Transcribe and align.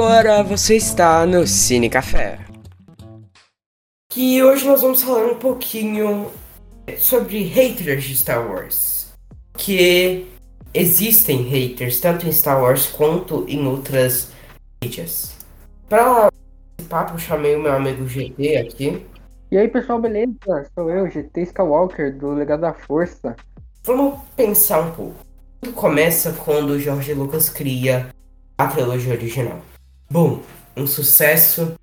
Agora 0.00 0.44
você 0.44 0.76
está 0.76 1.26
no 1.26 1.44
Cine 1.44 1.90
Café. 1.90 2.38
Que 4.08 4.40
hoje 4.44 4.64
nós 4.64 4.80
vamos 4.80 5.02
falar 5.02 5.26
um 5.26 5.34
pouquinho 5.34 6.30
sobre 6.98 7.42
haters 7.42 8.04
de 8.04 8.14
Star 8.14 8.48
Wars. 8.48 9.12
Que 9.54 10.28
existem 10.72 11.42
haters 11.42 11.98
tanto 11.98 12.28
em 12.28 12.32
Star 12.32 12.62
Wars 12.62 12.86
quanto 12.86 13.44
em 13.48 13.66
outras 13.66 14.30
mídias. 14.80 15.34
Para 15.88 16.28
esse 16.78 16.88
papo, 16.88 17.14
eu 17.14 17.18
chamei 17.18 17.56
o 17.56 17.60
meu 17.60 17.72
amigo 17.72 18.06
GT 18.06 18.56
aqui. 18.56 19.04
E 19.50 19.58
aí 19.58 19.66
pessoal, 19.66 20.00
beleza? 20.00 20.32
Sou 20.76 20.88
eu, 20.88 21.10
GT 21.10 21.42
Skywalker, 21.42 22.16
do 22.16 22.34
Legado 22.34 22.60
da 22.60 22.72
Força. 22.72 23.34
Vamos 23.82 24.20
pensar 24.36 24.78
um 24.78 24.92
pouco. 24.92 25.16
Tudo 25.60 25.74
começa 25.74 26.32
quando 26.34 26.70
o 26.70 26.78
George 26.78 27.12
Lucas 27.14 27.48
cria 27.48 28.10
a 28.56 28.68
trilogia 28.68 29.12
original. 29.12 29.60
Bom, 30.10 30.40
um 30.74 30.86
sucesso 30.86 31.74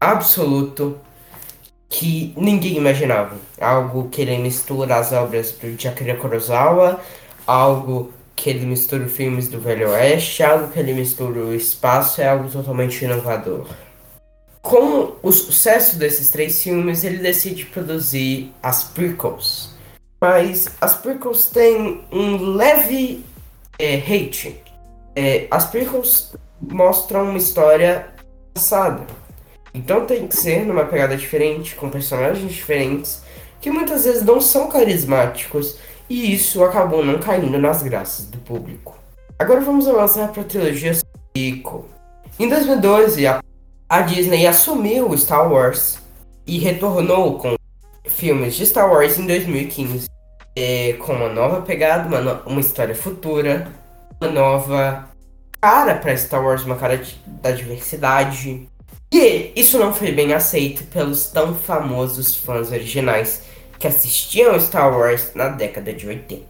absoluto 0.00 0.98
que 1.86 2.32
ninguém 2.34 2.78
imaginava. 2.78 3.36
Algo 3.60 4.08
que 4.08 4.22
ele 4.22 4.38
mistura 4.38 4.96
as 4.96 5.12
obras 5.12 5.52
do 5.52 5.88
Akira 5.88 6.16
Kurosawa, 6.16 6.98
algo 7.46 8.10
que 8.34 8.48
ele 8.48 8.64
mistura 8.64 9.06
filmes 9.06 9.48
do 9.48 9.60
Velho 9.60 9.90
Oeste, 9.90 10.42
algo 10.42 10.72
que 10.72 10.78
ele 10.78 10.94
mistura 10.94 11.38
o 11.40 11.54
espaço, 11.54 12.22
é 12.22 12.28
algo 12.28 12.50
totalmente 12.50 13.04
inovador. 13.04 13.66
Com 14.62 15.16
o 15.22 15.30
sucesso 15.30 15.98
desses 15.98 16.30
três 16.30 16.62
filmes, 16.62 17.04
ele 17.04 17.18
decide 17.18 17.66
produzir 17.66 18.50
as 18.62 18.84
prequels. 18.84 19.74
Mas 20.18 20.68
as 20.80 20.94
prequels 20.94 21.50
têm 21.50 22.02
um 22.10 22.54
leve 22.54 23.22
é, 23.78 23.96
hate. 23.96 24.58
É, 25.14 25.46
as 25.50 25.66
prequels 25.66 26.34
mostram 26.60 27.30
uma 27.30 27.38
história 27.38 28.08
passada. 28.52 29.06
Então 29.72 30.06
tem 30.06 30.26
que 30.26 30.36
ser 30.36 30.64
numa 30.64 30.84
pegada 30.84 31.16
diferente, 31.16 31.74
com 31.74 31.90
personagens 31.90 32.52
diferentes, 32.52 33.22
que 33.60 33.70
muitas 33.70 34.04
vezes 34.04 34.22
não 34.22 34.40
são 34.40 34.68
carismáticos, 34.68 35.78
e 36.08 36.32
isso 36.34 36.62
acabou 36.62 37.04
não 37.04 37.18
caindo 37.18 37.58
nas 37.58 37.82
graças 37.82 38.26
do 38.26 38.38
público. 38.38 38.96
Agora 39.38 39.60
vamos 39.60 39.88
avançar 39.88 40.28
para 40.28 40.42
a 40.42 40.44
trilogia 40.44 40.92
prequel. 41.32 41.86
Em 42.38 42.48
2012, 42.48 43.26
a 43.26 43.40
a 43.88 44.00
Disney 44.00 44.46
assumiu 44.46 45.16
Star 45.16 45.52
Wars 45.52 45.98
e 46.46 46.58
retornou 46.58 47.38
com 47.38 47.54
filmes 48.06 48.56
de 48.56 48.66
Star 48.66 48.90
Wars 48.90 49.18
em 49.18 49.26
2015, 49.26 50.08
é, 50.56 50.94
com 50.94 51.12
uma 51.12 51.28
nova 51.28 51.62
pegada, 51.62 52.08
uma, 52.08 52.20
no 52.20 52.40
uma 52.44 52.60
história 52.60 52.94
futura, 52.94 53.68
uma 54.20 54.30
nova 54.30 55.08
cara 55.64 55.94
para 55.94 56.14
Star 56.14 56.44
Wars, 56.44 56.62
uma 56.62 56.76
cara 56.76 56.98
de, 56.98 57.18
da 57.24 57.50
diversidade. 57.50 58.68
E 59.10 59.50
isso 59.56 59.78
não 59.78 59.94
foi 59.94 60.12
bem 60.12 60.34
aceito 60.34 60.84
pelos 60.88 61.28
tão 61.28 61.54
famosos 61.54 62.36
fãs 62.36 62.70
originais 62.70 63.44
que 63.78 63.86
assistiam 63.86 64.60
Star 64.60 64.94
Wars 64.94 65.30
na 65.34 65.48
década 65.48 65.90
de 65.94 66.06
80. 66.06 66.44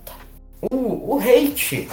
O, 0.63 1.15
o 1.15 1.21
hate 1.21 1.89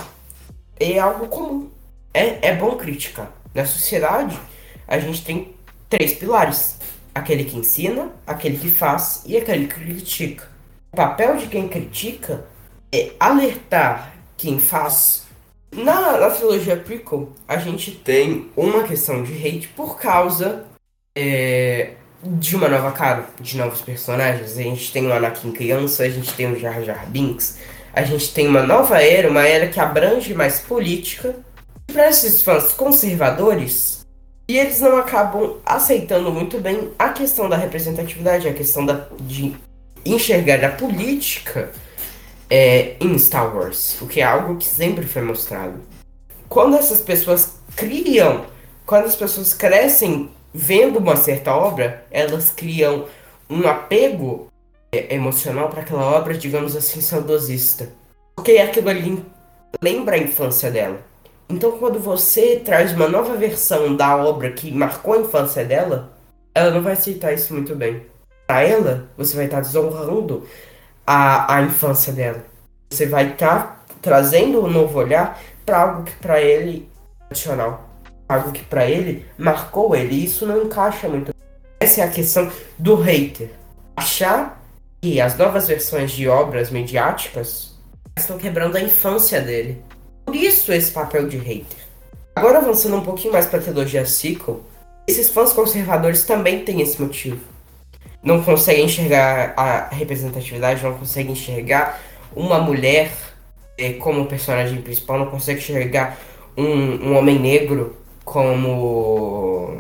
é 0.80 0.98
algo 0.98 1.28
comum. 1.28 1.70
É, 2.12 2.50
é 2.50 2.56
bom 2.56 2.76
criticar. 2.76 3.32
Na 3.54 3.68
sociedade, 3.68 4.40
a 4.88 4.98
gente 4.98 5.24
tem 5.24 5.54
três 5.88 6.16
pilares: 6.16 6.78
aquele 7.14 7.44
que 7.44 7.56
ensina, 7.56 8.10
aquele 8.26 8.58
que 8.58 8.72
faz 8.72 9.22
e 9.28 9.38
aquele 9.38 9.68
que 9.68 9.76
critica. 9.76 10.50
O 10.92 10.96
papel 10.96 11.38
de 11.38 11.46
quem 11.46 11.68
critica 11.68 12.46
é 12.92 13.12
alertar 13.20 14.12
quem 14.36 14.60
faz. 14.60 15.30
Na, 15.74 16.18
na 16.18 16.30
trilogia 16.30 16.76
prequel, 16.76 17.30
a 17.48 17.58
gente 17.58 17.92
tem 17.92 18.50
uma 18.58 18.84
questão 18.84 19.24
de 19.24 19.34
hate 19.34 19.70
por 19.70 19.98
causa 19.98 20.66
é, 21.16 21.92
de 22.22 22.58
uma 22.58 22.68
nova 22.68 22.92
cara, 22.92 23.30
de 23.40 23.58
novos 23.58 23.82
personagens. 23.82 24.58
A 24.58 24.62
gente 24.62 24.92
tem 24.92 25.08
o 25.08 25.14
Anakin 25.14 25.52
criança, 25.54 26.04
a 26.04 26.10
gente 26.10 26.34
tem 26.34 26.52
o 26.52 26.60
Jar 26.60 26.84
Jar 26.84 27.10
Binks, 27.10 27.60
a 27.94 28.04
gente 28.04 28.34
tem 28.34 28.50
uma 28.50 28.64
nova 28.64 29.02
era, 29.02 29.30
uma 29.30 29.48
era 29.48 29.68
que 29.68 29.80
abrange 29.80 30.34
mais 30.34 30.60
política. 30.60 31.36
Para 31.88 32.10
esses 32.10 32.42
fãs 32.42 32.74
conservadores, 32.74 34.06
e 34.50 34.58
eles 34.58 34.82
não 34.82 34.98
acabam 34.98 35.58
aceitando 35.66 36.32
muito 36.32 36.60
bem 36.60 36.92
a 37.00 37.10
questão 37.10 37.48
da 37.48 37.56
representatividade, 37.56 38.48
a 38.48 38.54
questão 38.54 38.86
da, 38.86 39.08
de 39.22 39.54
enxergar 40.06 40.64
a 40.66 40.72
política 40.72 41.72
é, 42.52 42.98
em 43.00 43.18
Star 43.18 43.56
Wars, 43.56 44.02
o 44.02 44.08
que 44.08 44.20
é 44.20 44.26
algo 44.26 44.58
que 44.58 44.66
sempre 44.66 45.06
foi 45.06 45.22
mostrado. 45.22 45.80
Quando 46.50 46.76
essas 46.76 47.00
pessoas 47.00 47.54
criam, 47.78 48.46
quando 48.86 49.06
as 49.06 49.16
pessoas 49.16 49.54
crescem 49.54 50.30
vendo 50.54 51.00
uma 51.00 51.16
certa 51.16 51.56
obra, 51.56 52.06
elas 52.12 52.50
criam 52.52 53.06
um 53.50 53.66
apego 53.66 54.50
é, 54.92 55.16
emocional 55.16 55.70
para 55.70 55.80
aquela 55.80 56.04
obra, 56.04 56.34
digamos 56.34 56.76
assim, 56.76 57.00
saudosista. 57.00 57.88
Porque 58.36 58.58
aquilo 58.58 58.90
ali 58.90 59.26
lembra 59.82 60.18
a 60.18 60.20
infância 60.20 60.70
dela. 60.70 61.00
Então, 61.48 61.78
quando 61.78 62.00
você 62.00 62.62
traz 62.64 62.92
uma 62.92 63.08
nova 63.08 63.36
versão 63.38 63.96
da 63.96 64.18
obra 64.18 64.52
que 64.52 64.72
marcou 64.72 65.14
a 65.14 65.20
infância 65.20 65.64
dela, 65.64 66.18
ela 66.54 66.72
não 66.72 66.82
vai 66.82 66.94
aceitar 66.94 67.32
isso 67.32 67.54
muito 67.54 67.74
bem. 67.76 68.06
Para 68.46 68.64
ela, 68.64 69.10
você 69.18 69.38
vai 69.38 69.46
estar 69.46 69.62
desonrando 69.62 70.46
a, 71.06 71.56
a 71.56 71.62
infância 71.62 72.14
dela. 72.14 72.44
Você 72.90 73.06
vai 73.06 73.32
estar 73.32 73.86
trazendo 74.02 74.64
um 74.64 74.70
novo 74.70 75.00
olhar 75.00 75.40
para 75.66 75.82
algo 75.82 76.04
que 76.04 76.16
para 76.16 76.42
ele 76.42 76.90
é 77.20 77.24
tradicional, 77.26 77.90
algo 78.28 78.52
que 78.52 78.64
para 78.64 78.86
ele 78.86 79.26
marcou 79.38 79.96
ele. 79.96 80.16
E 80.16 80.26
isso 80.26 80.46
não 80.46 80.64
encaixa 80.64 81.08
muito. 81.08 81.34
Essa 81.80 82.02
é 82.02 82.04
a 82.04 82.10
questão 82.12 82.52
do 82.78 82.96
hater. 82.96 83.50
Achar 83.96 84.62
que 85.02 85.20
as 85.20 85.38
novas 85.38 85.68
versões 85.68 86.12
de 86.12 86.28
obras 86.28 86.70
mediáticas 86.70 87.72
estão 88.18 88.38
quebrando 88.38 88.76
a 88.76 88.82
infância 88.82 89.42
dele. 89.42 89.84
Por 90.26 90.36
isso 90.36 90.72
esse 90.72 90.92
papel 90.92 91.28
de 91.28 91.38
hater. 91.38 91.80
Agora 92.36 92.60
avançando 92.60 92.96
um 92.96 93.04
pouquinho 93.04 93.34
mais 93.34 93.46
para 93.46 93.60
a 93.60 93.62
trilogia 93.62 94.06
sequel, 94.06 94.62
esses 95.08 95.30
fãs 95.30 95.52
conservadores 95.52 96.24
também 96.24 96.64
têm 96.64 96.82
esse 96.82 97.02
motivo. 97.02 97.51
Não 98.24 98.44
conseguem 98.44 98.86
enxergar 98.86 99.54
a 99.58 99.88
representatividade, 99.90 100.84
não 100.84 100.98
conseguem 100.98 101.32
enxergar 101.32 102.00
uma 102.36 102.60
mulher 102.60 103.12
eh, 103.78 103.94
como 103.94 104.28
personagem 104.28 104.82
principal, 104.82 105.20
não 105.20 105.26
conseguem 105.28 105.62
enxergar 105.62 106.18
um, 106.56 107.10
um 107.10 107.18
homem 107.18 107.40
negro 107.40 107.98
como 108.24 109.76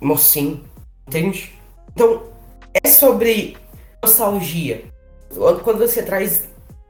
mocinho, 0.00 0.62
entende? 1.06 1.52
Então, 1.92 2.24
é 2.82 2.88
sobre 2.88 3.56
nostalgia. 4.02 4.84
Quando 5.62 5.78
você 5.78 6.02
traz 6.02 6.44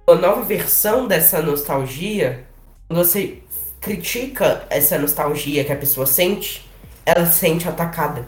uma 0.06 0.16
nova 0.16 0.42
versão 0.42 1.06
dessa 1.06 1.42
nostalgia, 1.42 2.44
quando 2.88 3.04
você 3.04 3.38
critica 3.80 4.64
essa 4.70 4.98
nostalgia 4.98 5.64
que 5.64 5.72
a 5.72 5.76
pessoa 5.76 6.06
sente, 6.06 6.68
ela 7.04 7.26
se 7.26 7.38
sente 7.38 7.68
atacada. 7.68 8.26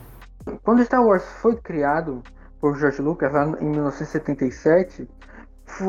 Quando 0.63 0.85
Star 0.85 1.05
Wars 1.05 1.25
foi 1.41 1.57
criado 1.57 2.23
por 2.61 2.77
George 2.77 3.03
Lucas 3.03 3.33
lá 3.33 3.45
em 3.61 3.71
1977, 3.71 5.09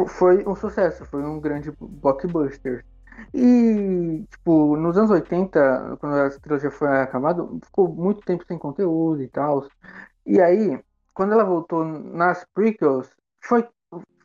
foi 0.08 0.46
um 0.48 0.56
sucesso, 0.56 1.06
foi 1.06 1.24
um 1.24 1.40
grande 1.40 1.72
blockbuster. 1.80 2.86
E, 3.34 4.26
tipo, 4.30 4.76
nos 4.76 4.98
anos 4.98 5.12
80, 5.12 5.98
quando 6.00 6.16
a 6.16 6.30
trilogia 6.30 6.72
foi 6.72 6.88
acabada, 7.02 7.48
ficou 7.64 7.88
muito 7.88 8.22
tempo 8.22 8.46
sem 8.46 8.58
conteúdo 8.58 9.22
e 9.22 9.28
tal. 9.28 9.68
E 10.26 10.42
aí, 10.42 10.80
quando 11.14 11.34
ela 11.34 11.44
voltou 11.44 11.86
nas 11.86 12.46
prequels, 12.54 13.10
foi 13.42 13.68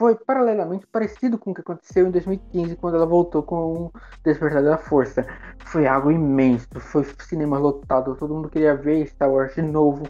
foi 0.01 0.15
paralelamente 0.15 0.87
parecido 0.87 1.37
com 1.37 1.51
o 1.51 1.55
que 1.55 1.61
aconteceu 1.61 2.07
em 2.07 2.11
2015, 2.11 2.75
quando 2.77 2.95
ela 2.95 3.05
voltou 3.05 3.43
com 3.43 3.75
o 3.75 3.93
Despertar 4.25 4.63
da 4.63 4.79
Força. 4.79 5.27
Foi 5.67 5.87
algo 5.87 6.11
imenso, 6.11 6.67
foi 6.81 7.05
cinema 7.19 7.59
lotado, 7.59 8.17
todo 8.17 8.35
mundo 8.35 8.49
queria 8.49 8.75
ver 8.75 9.07
Star 9.09 9.31
Wars 9.31 9.55
de 9.55 9.61
novo. 9.61 10.05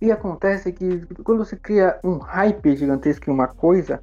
E 0.00 0.10
acontece 0.10 0.72
que 0.72 1.06
quando 1.22 1.44
você 1.44 1.54
cria 1.54 2.00
um 2.02 2.18
hype 2.18 2.74
gigantesco 2.74 3.30
em 3.30 3.32
uma 3.32 3.46
coisa, 3.46 4.02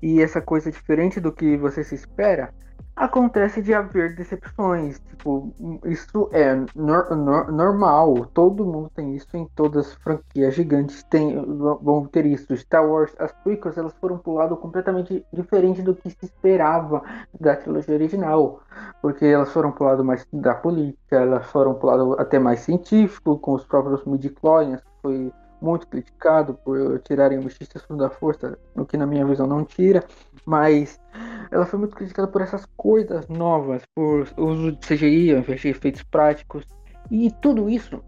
e 0.00 0.22
essa 0.22 0.40
coisa 0.40 0.68
é 0.68 0.72
diferente 0.72 1.18
do 1.18 1.32
que 1.32 1.56
você 1.56 1.82
se 1.82 1.96
espera, 1.96 2.54
acontece 2.98 3.62
de 3.62 3.72
haver 3.72 4.14
decepções. 4.14 5.00
Tipo, 5.00 5.54
isso 5.84 6.28
é 6.32 6.54
nor 6.74 7.16
nor 7.16 7.52
normal. 7.52 8.26
Todo 8.34 8.64
mundo 8.64 8.90
tem 8.94 9.14
isso 9.14 9.36
em 9.36 9.46
todas 9.54 9.88
as 9.88 9.94
franquias 9.94 10.54
gigantes 10.54 11.02
tem, 11.04 11.34
vão 11.80 12.06
ter 12.06 12.26
isso. 12.26 12.56
Star 12.56 12.86
Wars, 12.86 13.14
as 13.18 13.32
prequels, 13.32 13.78
elas 13.78 13.94
foram 14.00 14.18
pro 14.18 14.34
lado 14.34 14.56
completamente 14.56 15.24
diferente 15.32 15.82
do 15.82 15.94
que 15.94 16.10
se 16.10 16.24
esperava 16.24 17.02
da 17.40 17.56
trilogia 17.56 17.94
original. 17.94 18.60
Porque 19.00 19.24
elas 19.24 19.52
foram 19.52 19.70
pro 19.70 19.84
lado 19.84 20.04
mais 20.04 20.26
da 20.32 20.54
política, 20.54 21.16
elas 21.16 21.46
foram 21.46 21.74
pro 21.74 21.88
lado 21.88 22.16
até 22.18 22.38
mais 22.38 22.60
científico, 22.60 23.38
com 23.38 23.54
os 23.54 23.64
próprios 23.64 24.04
midi-chlorians, 24.04 24.80
que 24.80 25.02
foi 25.02 25.32
muito 25.60 25.86
criticado 25.88 26.54
por 26.54 27.00
tirarem 27.00 27.38
o 27.38 27.42
Justiça 27.42 27.80
da 27.90 28.08
Força, 28.08 28.58
o 28.76 28.84
que 28.84 28.96
na 28.96 29.06
minha 29.06 29.26
visão 29.26 29.46
não 29.46 29.64
tira, 29.64 30.04
mas 30.44 31.00
ela 31.50 31.66
foi 31.66 31.78
muito 31.78 31.96
criticada 31.96 32.28
por 32.28 32.42
essas 32.42 32.66
coisas 32.76 33.26
novas, 33.28 33.82
por 33.94 34.28
uso 34.36 34.72
de 34.72 34.86
CGI 34.86 35.32
ao 35.32 35.38
invés 35.38 35.60
de 35.60 35.68
efeitos 35.68 36.02
práticos. 36.02 36.64
E 37.10 37.30
tudo 37.42 37.68
isso, 37.68 38.02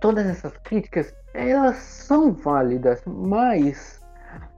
todas 0.00 0.26
essas 0.26 0.56
críticas, 0.58 1.14
elas 1.34 1.76
são 1.76 2.32
válidas, 2.32 3.02
mas 3.06 4.00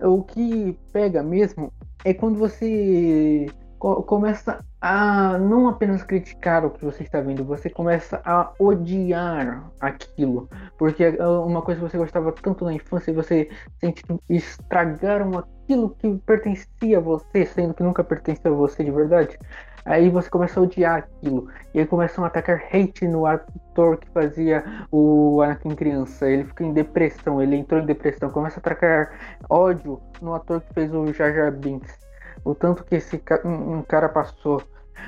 o 0.01 0.23
que 0.23 0.79
pega 0.93 1.23
mesmo 1.23 1.73
é 2.05 2.15
quando 2.15 2.39
você 2.39 3.47
começa 3.79 4.59
a 4.81 5.39
não 5.39 5.69
apenas 5.69 6.03
criticar 6.03 6.65
o 6.65 6.71
que 6.71 6.85
você 6.85 7.05
está 7.05 7.21
vendo, 7.21 7.45
você 7.45 7.71
começa 7.71 8.21
a 8.25 8.53
odiar 8.59 9.71
aquilo. 9.81 10.49
Porque 10.77 11.05
é 11.05 11.27
uma 11.27 11.63
coisa 11.63 11.81
que 11.81 11.89
você 11.89 11.99
gostava 11.99 12.33
tanto 12.33 12.65
na 12.65 12.75
infância, 12.75 13.13
você 13.13 13.49
sente 13.81 14.03
que 14.03 14.19
estragaram 14.29 15.45
aquilo 15.69 15.91
que 15.91 16.15
pertencia 16.25 16.97
a 16.97 17.01
você, 17.01 17.45
sendo 17.45 17.75
que 17.75 17.83
nunca 17.83 18.03
pertenceu 18.03 18.55
a 18.55 18.57
você 18.57 18.83
de 18.83 18.91
verdade. 18.91 19.39
Aí 19.85 20.09
você 20.11 20.29
começa 20.29 20.59
a 20.59 20.63
odiar 20.63 20.99
aquilo. 20.99 21.49
E 21.75 21.81
aí 21.81 21.87
começam 21.87 22.25
a 22.25 22.27
atacar 22.27 22.63
hate 22.73 23.07
no 23.07 23.27
ator 23.27 23.99
que 23.99 24.09
fazia 24.11 24.65
o 24.91 25.41
Anakin 25.43 25.75
criança. 25.75 26.29
Ele 26.29 26.45
fica 26.45 26.65
em 26.65 26.73
depressão, 26.73 27.43
ele 27.43 27.57
entrou 27.57 27.81
em 27.81 27.87
depressão. 27.87 28.31
Começa 28.31 28.59
a 28.59 28.61
atacar 28.61 29.39
ódio 29.49 30.01
no 30.21 30.35
ator 30.35 30.61
que 30.61 30.75
fez 30.75 30.93
o 30.93 31.13
Jar 31.13 31.33
Jar 31.33 31.53
Binks 31.53 32.09
o 32.45 32.55
tanto 32.55 32.85
que 32.85 32.97
esse 32.97 33.21
um, 33.45 33.83
cara 33.83 34.09
passou. 34.09 34.63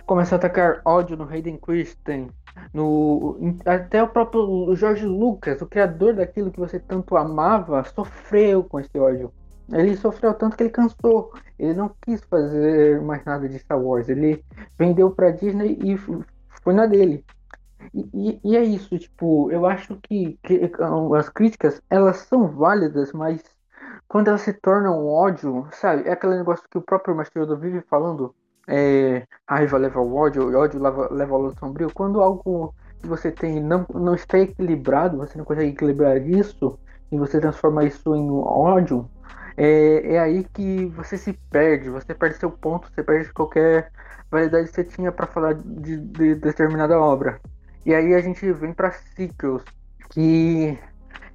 Começou 0.06 0.36
a 0.36 0.38
atacar 0.38 0.82
ódio 0.84 1.16
no 1.16 1.24
Hayden 1.24 1.56
Christensen, 1.56 2.30
no 2.72 3.56
até 3.64 4.02
o 4.02 4.08
próprio 4.08 4.74
George 4.76 5.04
Lucas, 5.04 5.60
o 5.60 5.66
criador 5.66 6.14
daquilo 6.14 6.50
que 6.50 6.60
você 6.60 6.78
tanto 6.78 7.16
amava, 7.16 7.82
sofreu 7.84 8.62
com 8.62 8.78
esse 8.78 8.98
ódio. 8.98 9.32
Ele 9.72 9.96
sofreu 9.96 10.34
tanto 10.34 10.56
que 10.56 10.64
ele 10.64 10.70
cansou. 10.70 11.32
Ele 11.58 11.74
não 11.74 11.90
quis 12.02 12.20
fazer 12.22 13.00
mais 13.02 13.24
nada 13.24 13.48
de 13.48 13.58
Star 13.58 13.80
Wars. 13.80 14.08
Ele 14.08 14.44
vendeu 14.78 15.10
para 15.10 15.30
Disney 15.30 15.78
e 15.82 15.96
foi 15.96 16.74
na 16.74 16.86
dele. 16.86 17.24
E, 17.94 18.40
e, 18.44 18.56
é 18.56 18.62
isso, 18.62 18.98
tipo, 18.98 19.50
eu 19.50 19.66
acho 19.66 19.96
que, 20.02 20.38
que 20.42 20.70
as 21.16 21.28
críticas 21.28 21.80
elas 21.88 22.18
são 22.18 22.46
válidas, 22.46 23.12
mas 23.12 23.42
quando 24.06 24.28
ela 24.28 24.38
se 24.38 24.52
torna 24.52 24.90
um 24.90 25.08
ódio, 25.08 25.66
sabe? 25.72 26.06
É 26.08 26.12
aquele 26.12 26.36
negócio 26.36 26.68
que 26.68 26.78
o 26.78 26.82
próprio 26.82 27.14
Mastrodo 27.14 27.56
vive 27.56 27.80
falando. 27.82 28.34
É, 28.68 29.26
raiva 29.48 29.78
leva 29.78 29.98
ao 29.98 30.14
ódio, 30.14 30.56
ódio 30.56 30.80
leva, 30.80 31.34
ao 31.34 31.50
sombrio. 31.56 31.90
Quando 31.92 32.20
algo 32.20 32.74
que 32.98 33.06
você 33.06 33.32
tem 33.32 33.60
não, 33.60 33.86
não 33.92 34.14
está 34.14 34.38
equilibrado, 34.38 35.16
você 35.16 35.38
não 35.38 35.44
consegue 35.44 35.70
equilibrar 35.70 36.16
isso, 36.18 36.78
e 37.10 37.18
você 37.18 37.40
transforma 37.40 37.84
isso 37.84 38.14
em 38.14 38.30
ódio, 38.30 39.08
é, 39.62 40.14
é 40.14 40.18
aí 40.18 40.42
que 40.54 40.86
você 40.86 41.18
se 41.18 41.34
perde, 41.50 41.90
você 41.90 42.14
perde 42.14 42.38
seu 42.38 42.50
ponto, 42.50 42.90
você 42.90 43.02
perde 43.02 43.30
qualquer 43.30 43.92
validade 44.30 44.68
que 44.68 44.74
você 44.74 44.84
tinha 44.84 45.12
para 45.12 45.26
falar 45.26 45.52
de, 45.52 45.98
de, 45.98 46.34
determinada 46.36 46.98
obra. 46.98 47.38
E 47.84 47.94
aí 47.94 48.14
a 48.14 48.22
gente 48.22 48.50
vem 48.52 48.72
para 48.72 48.90
ciclos, 48.90 49.62
que 50.08 50.78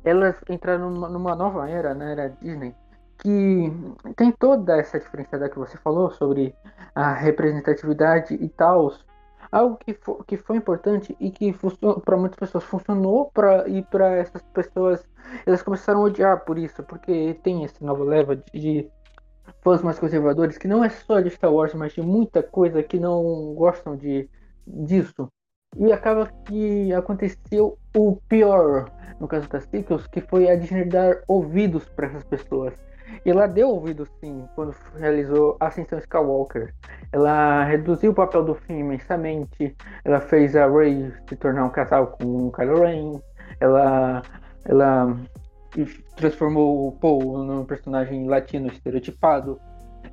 elas 0.04 0.36
entraram 0.50 0.90
numa, 0.90 1.08
numa 1.08 1.36
nova 1.36 1.70
era, 1.70 1.94
na 1.94 2.10
era 2.10 2.30
Disney, 2.42 2.74
que 3.20 3.72
tem 4.16 4.32
toda 4.32 4.76
essa 4.80 5.00
diferença 5.00 5.48
que 5.48 5.60
você 5.60 5.78
falou 5.78 6.10
sobre 6.10 6.56
a 6.96 7.14
representatividade 7.14 8.34
e 8.34 8.50
tal. 8.50 8.92
Algo 9.52 9.78
que, 9.78 9.94
for, 9.94 10.24
que 10.26 10.38
foi 10.38 10.58
importante 10.58 11.16
e 11.20 11.32
que 11.32 11.54
para 12.04 12.18
muitas 12.18 12.38
pessoas 12.38 12.64
funcionou 12.64 13.32
para 13.34 13.68
e 13.68 13.82
para 13.84 14.16
essas 14.16 14.42
pessoas 14.54 15.08
elas 15.46 15.62
começaram 15.62 16.02
a 16.02 16.04
odiar 16.04 16.46
por 16.46 16.58
isso, 16.58 16.84
porque 16.84 17.38
tem 17.44 17.64
essa 17.64 17.84
nova 17.84 18.04
leva 18.04 18.36
de, 18.36 18.44
de 18.54 18.92
fãs 19.62 19.82
mais 19.82 20.00
conservadores 20.00 20.58
que 20.58 20.68
não 20.68 20.84
é 20.84 20.90
só 20.90 21.20
de 21.20 21.30
Star 21.30 21.54
Wars, 21.54 21.74
mas 21.74 21.94
de 21.94 22.02
muita 22.02 22.44
coisa 22.44 22.84
que 22.84 23.00
não 23.00 23.54
gostam 23.56 23.96
de 23.96 24.30
disso. 24.66 25.28
E 25.78 25.92
acaba 25.92 26.28
que 26.46 26.94
aconteceu 26.94 27.78
o 27.96 28.16
pior 28.30 28.90
no 29.20 29.28
caso 29.28 29.48
das 29.50 29.64
Sequels, 29.66 30.08
que 30.08 30.22
foi 30.22 30.50
a 30.50 30.56
Disney 30.56 30.86
dar 30.86 31.22
ouvidos 31.28 31.88
para 31.90 32.08
essas 32.08 32.24
pessoas. 32.24 32.74
E 33.26 33.30
ela 33.30 33.48
deu 33.48 33.70
ouvidos 33.70 34.10
sim 34.20 34.46
quando 34.56 34.76
realizou 34.98 35.58
Ascensão 35.60 36.00
Skywalker. 36.00 36.74
Ela 37.12 37.64
reduziu 37.64 38.12
o 38.12 38.16
papel 38.16 38.44
do 38.44 38.56
filme 38.56 38.82
imensamente. 38.82 39.76
Ela 40.04 40.20
fez 40.20 40.56
a 40.56 40.68
Rey 40.68 41.12
se 41.28 41.36
tornar 41.36 41.66
um 41.66 41.70
casal 41.70 42.08
com 42.08 42.48
o 42.48 42.52
Kylo 42.52 42.82
Ren. 42.82 43.20
Ela, 43.60 44.22
ela 44.66 45.18
transformou 46.16 46.88
o 46.88 46.92
Paul 46.94 47.40
num 47.44 47.66
personagem 47.66 48.28
latino 48.28 48.68
estereotipado. 48.68 49.60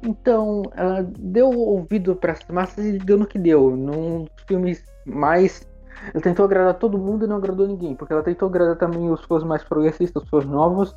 Então, 0.03 0.62
ela 0.75 1.03
deu 1.19 1.50
ouvido 1.50 2.17
para 2.17 2.33
as 2.33 2.44
massas 2.49 2.85
e 2.85 2.99
deu 2.99 3.19
no 3.19 3.27
que 3.27 3.39
deu. 3.39 3.77
Num 3.77 4.25
dos 4.25 4.44
filmes 4.47 4.85
mais 5.06 5.69
ela 6.12 6.23
tentou 6.23 6.44
agradar 6.44 6.75
todo 6.75 6.99
mundo 6.99 7.25
e 7.25 7.29
não 7.29 7.37
agradou 7.37 7.67
ninguém, 7.67 7.94
porque 7.94 8.12
ela 8.12 8.23
tentou 8.23 8.49
agradar 8.49 8.77
também 8.77 9.11
os 9.11 9.23
fãs 9.25 9.44
mais 9.44 9.62
progressistas, 9.62 10.23
os 10.23 10.29
fãs 10.29 10.44
novos, 10.44 10.97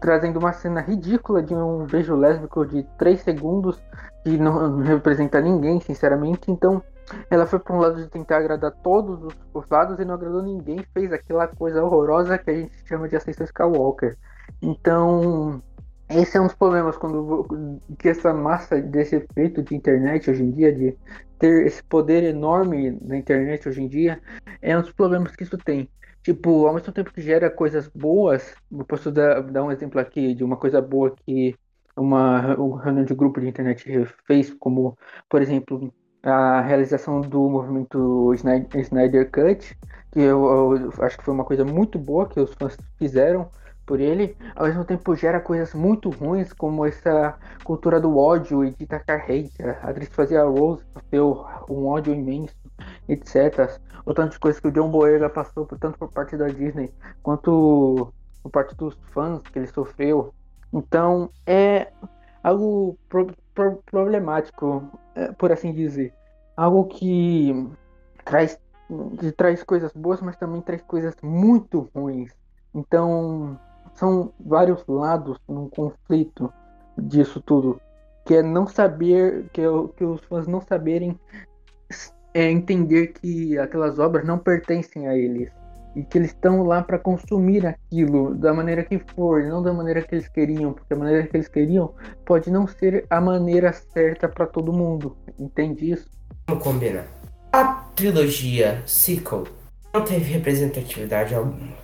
trazendo 0.00 0.38
uma 0.38 0.52
cena 0.52 0.80
ridícula 0.80 1.42
de 1.42 1.54
um 1.54 1.84
beijo 1.86 2.14
lésbico 2.14 2.64
de 2.64 2.84
3 2.98 3.20
segundos, 3.20 3.82
que 4.22 4.38
não 4.38 4.78
representa 4.82 5.40
ninguém, 5.40 5.80
sinceramente. 5.80 6.50
Então, 6.50 6.82
ela 7.30 7.46
foi 7.46 7.58
para 7.58 7.74
um 7.74 7.80
lado 7.80 7.96
de 7.96 8.08
tentar 8.08 8.38
agradar 8.38 8.72
todos 8.82 9.22
os, 9.22 9.34
os, 9.52 9.68
lados 9.68 9.98
e 9.98 10.04
não 10.04 10.14
agradou 10.14 10.42
ninguém, 10.42 10.84
fez 10.94 11.12
aquela 11.12 11.46
coisa 11.46 11.82
horrorosa 11.82 12.38
que 12.38 12.50
a 12.50 12.54
gente 12.54 12.72
chama 12.86 13.08
de 13.08 13.16
Ascensão 13.16 13.44
Skywalker. 13.44 14.16
Então, 14.62 15.62
esse 16.08 16.36
é 16.36 16.40
um 16.40 16.46
dos 16.46 16.54
problemas 16.54 16.96
quando 16.96 17.80
que 17.98 18.08
essa 18.08 18.32
massa 18.32 18.80
desse 18.80 19.16
efeito 19.16 19.62
de 19.62 19.74
internet 19.74 20.30
hoje 20.30 20.42
em 20.42 20.50
dia, 20.50 20.72
de 20.72 20.96
ter 21.38 21.66
esse 21.66 21.82
poder 21.82 22.22
enorme 22.22 22.98
na 23.02 23.16
internet 23.16 23.68
hoje 23.68 23.82
em 23.82 23.88
dia, 23.88 24.20
é 24.60 24.76
um 24.76 24.82
dos 24.82 24.92
problemas 24.92 25.34
que 25.34 25.42
isso 25.42 25.58
tem. 25.58 25.88
Tipo, 26.22 26.66
ao 26.66 26.74
mesmo 26.74 26.92
tempo 26.92 27.12
que 27.12 27.20
gera 27.20 27.50
coisas 27.50 27.88
boas, 27.88 28.54
eu 28.72 28.84
posso 28.84 29.10
dar, 29.12 29.42
dar 29.42 29.62
um 29.62 29.70
exemplo 29.70 30.00
aqui 30.00 30.34
de 30.34 30.42
uma 30.42 30.56
coisa 30.56 30.80
boa 30.80 31.14
que 31.24 31.54
uma, 31.96 32.56
uma 32.56 32.82
reunião 32.82 33.04
de 33.04 33.14
grupo 33.14 33.40
de 33.40 33.48
internet 33.48 33.84
fez, 34.26 34.52
como, 34.54 34.96
por 35.28 35.42
exemplo, 35.42 35.92
a 36.22 36.62
realização 36.62 37.20
do 37.20 37.48
movimento 37.48 38.32
Snyder 38.34 39.30
Cut, 39.30 39.76
que 40.12 40.20
eu, 40.20 40.76
eu 40.76 41.04
acho 41.04 41.18
que 41.18 41.24
foi 41.24 41.34
uma 41.34 41.44
coisa 41.44 41.64
muito 41.64 41.98
boa 41.98 42.28
que 42.28 42.40
os 42.40 42.54
fãs 42.54 42.76
fizeram, 42.98 43.50
por 43.86 44.00
ele, 44.00 44.36
ao 44.56 44.66
mesmo 44.66 44.84
tempo 44.84 45.14
gera 45.14 45.40
coisas 45.40 45.74
muito 45.74 46.10
ruins, 46.10 46.52
como 46.52 46.84
essa 46.86 47.38
cultura 47.62 48.00
do 48.00 48.16
ódio 48.16 48.64
e 48.64 48.70
de 48.70 48.86
tacar 48.86 49.22
hate. 49.22 49.62
A 49.62 49.90
atriz 49.90 50.08
fazia 50.08 50.42
a 50.42 50.44
Rose 50.44 50.84
sofreu 50.92 51.44
um 51.68 51.86
ódio 51.86 52.14
imenso, 52.14 52.54
etc. 53.08 53.78
O 54.04 54.14
tanto 54.14 54.32
de 54.32 54.38
coisas 54.38 54.60
que 54.60 54.68
o 54.68 54.72
John 54.72 54.90
Boyega 54.90 55.28
passou, 55.28 55.66
tanto 55.66 55.98
por 55.98 56.10
parte 56.10 56.36
da 56.36 56.48
Disney, 56.48 56.92
quanto 57.22 58.12
por 58.42 58.50
parte 58.50 58.74
dos 58.76 58.94
fãs 59.12 59.40
que 59.42 59.58
ele 59.58 59.66
sofreu. 59.66 60.34
Então, 60.72 61.30
é 61.46 61.92
algo 62.42 62.98
pro, 63.08 63.28
pro, 63.54 63.82
problemático, 63.86 64.90
é, 65.14 65.32
por 65.32 65.50
assim 65.52 65.72
dizer. 65.72 66.12
Algo 66.56 66.86
que 66.86 67.68
traz, 68.24 68.58
que 69.18 69.32
traz 69.32 69.62
coisas 69.62 69.92
boas, 69.92 70.20
mas 70.20 70.36
também 70.36 70.60
traz 70.60 70.82
coisas 70.82 71.14
muito 71.22 71.88
ruins. 71.94 72.32
Então, 72.74 73.58
são 73.94 74.32
vários 74.38 74.84
lados 74.86 75.38
num 75.48 75.68
conflito 75.68 76.52
disso 76.98 77.40
tudo, 77.40 77.80
que 78.24 78.34
é 78.34 78.42
não 78.42 78.66
saber, 78.66 79.46
que, 79.52 79.60
é, 79.60 79.68
que 79.96 80.04
os 80.04 80.20
fãs 80.24 80.46
não 80.46 80.60
saberem 80.60 81.18
é 82.32 82.50
entender 82.50 83.08
que 83.08 83.56
aquelas 83.58 83.98
obras 83.98 84.26
não 84.26 84.38
pertencem 84.38 85.06
a 85.06 85.16
eles 85.16 85.50
e 85.94 86.02
que 86.02 86.18
eles 86.18 86.30
estão 86.30 86.64
lá 86.64 86.82
para 86.82 86.98
consumir 86.98 87.64
aquilo 87.64 88.34
da 88.34 88.52
maneira 88.52 88.82
que 88.82 88.98
for, 89.14 89.44
não 89.44 89.62
da 89.62 89.72
maneira 89.72 90.02
que 90.02 90.16
eles 90.16 90.28
queriam, 90.28 90.72
porque 90.72 90.92
a 90.92 90.96
maneira 90.96 91.26
que 91.26 91.36
eles 91.36 91.46
queriam 91.46 91.94
pode 92.24 92.50
não 92.50 92.66
ser 92.66 93.06
a 93.08 93.20
maneira 93.20 93.72
certa 93.72 94.28
para 94.28 94.46
todo 94.46 94.72
mundo. 94.72 95.16
Entende 95.38 95.92
isso? 95.92 96.10
Vamos 96.48 96.64
combinar. 96.64 97.06
A 97.52 97.64
trilogia 97.94 98.82
sequel 98.84 99.44
não 99.94 100.04
teve 100.04 100.32
representatividade 100.32 101.34
alguma. 101.34 101.83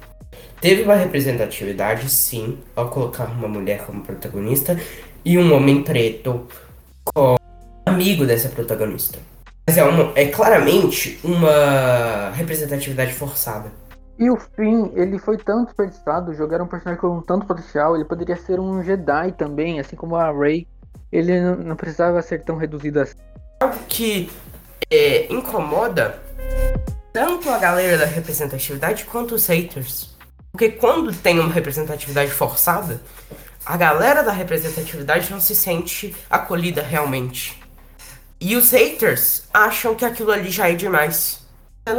Teve 0.61 0.83
uma 0.83 0.95
representatividade, 0.95 2.11
sim, 2.11 2.59
ao 2.77 2.91
colocar 2.91 3.25
uma 3.25 3.49
mulher 3.49 3.87
como 3.87 4.03
protagonista 4.03 4.79
e 5.25 5.39
um 5.39 5.55
homem 5.55 5.83
preto 5.83 6.47
como 7.15 7.39
amigo 7.87 8.27
dessa 8.27 8.51
protagonista. 8.51 9.19
Mas 9.67 9.79
é, 9.79 9.85
uma, 9.85 10.13
é 10.15 10.27
claramente 10.27 11.19
uma 11.25 12.31
representatividade 12.35 13.15
forçada. 13.15 13.73
E 14.19 14.29
o 14.29 14.37
fim, 14.37 14.93
ele 14.95 15.19
foi 15.19 15.39
tão 15.39 15.65
desperdiçado, 15.65 16.35
jogaram 16.35 16.67
um 16.67 16.69
personagem 16.69 17.01
com 17.01 17.23
tanto 17.23 17.47
potencial, 17.47 17.95
ele 17.95 18.05
poderia 18.05 18.37
ser 18.37 18.61
um 18.61 18.83
Jedi 18.83 19.33
também, 19.33 19.81
assim 19.81 19.97
como 19.97 20.15
a 20.15 20.31
Rey. 20.31 20.69
Ele 21.11 21.41
não, 21.41 21.57
não 21.57 21.77
precisava 21.77 22.21
ser 22.21 22.43
tão 22.43 22.57
reduzido 22.57 23.01
assim. 23.01 23.17
Algo 23.61 23.79
que 23.89 24.31
é, 24.91 25.33
incomoda 25.33 26.21
tanto 27.15 27.49
a 27.49 27.59
galera 27.59 27.97
da 27.97 28.05
representatividade 28.05 29.05
quanto 29.07 29.35
os 29.35 29.47
haters. 29.47 30.10
Porque 30.53 30.71
quando 30.71 31.15
tem 31.15 31.39
uma 31.39 31.53
representatividade 31.53 32.31
forçada, 32.31 33.01
a 33.65 33.77
galera 33.77 34.23
da 34.23 34.33
representatividade 34.33 35.31
não 35.31 35.41
se 35.41 35.55
sente 35.55 36.15
acolhida 36.29 36.83
realmente. 36.83 37.61
E 38.41 38.57
os 38.57 38.71
haters 38.71 39.45
acham 39.53 39.95
que 39.95 40.05
aquilo 40.05 40.33
ali 40.33 40.51
já 40.51 40.69
é 40.69 40.75
demais. 40.75 41.47